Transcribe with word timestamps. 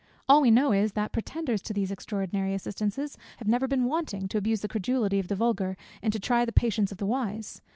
All 0.27 0.41
we 0.41 0.49
know 0.49 0.71
is, 0.71 0.93
that 0.93 1.11
pretenders 1.11 1.61
to 1.61 1.73
these 1.73 1.91
extraordinary 1.91 2.55
assistances, 2.55 3.19
have 3.37 3.47
never 3.47 3.67
been 3.67 3.85
wanting 3.85 4.27
to 4.29 4.37
abuse 4.39 4.61
the 4.61 4.67
credulity 4.67 5.19
of 5.19 5.27
the 5.27 5.35
vulgar, 5.35 5.77
and 6.01 6.11
to 6.11 6.19
try 6.19 6.43
the 6.43 6.51
patience 6.51 6.91
of 6.91 6.97
the 6.97 7.05
wise. 7.05 7.61